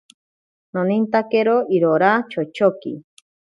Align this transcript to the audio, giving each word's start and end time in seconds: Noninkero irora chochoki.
Noninkero 0.77 1.53
irora 1.79 2.11
chochoki. 2.33 2.95